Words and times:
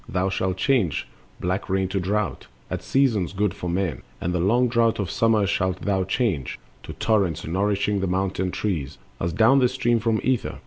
Thou 0.09 0.29
shalt 0.29 0.57
change 0.57 1.07
Black 1.39 1.69
rain 1.69 1.87
to 1.89 1.99
drought, 1.99 2.47
at 2.71 2.81
seasons 2.81 3.33
good 3.33 3.53
for 3.53 3.69
men, 3.69 4.01
And 4.19 4.33
the 4.33 4.39
long 4.39 4.67
drought 4.67 4.97
of 4.97 5.11
summer 5.11 5.45
shalt 5.45 5.81
thou 5.83 6.05
change 6.05 6.57
To 6.81 6.93
torrents, 6.93 7.45
nourishing 7.45 7.99
the 7.99 8.07
mountain 8.07 8.49
trees, 8.49 8.97
As 9.19 9.31
down 9.31 9.59
they 9.59 9.67
stream 9.67 9.99
from 9.99 10.19
ether. 10.23 10.57